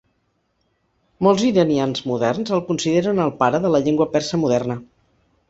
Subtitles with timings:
[1.27, 4.81] Molts iranians moderns el consideren el pare de la llengua persa moderna.